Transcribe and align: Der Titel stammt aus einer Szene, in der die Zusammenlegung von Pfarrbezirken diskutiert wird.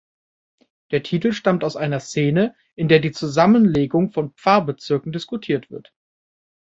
Der 0.89 1.03
Titel 1.03 1.31
stammt 1.31 1.63
aus 1.63 1.75
einer 1.75 1.99
Szene, 1.99 2.55
in 2.73 2.87
der 2.87 3.01
die 3.01 3.11
Zusammenlegung 3.11 4.09
von 4.09 4.31
Pfarrbezirken 4.33 5.11
diskutiert 5.11 5.69
wird. 5.69 5.93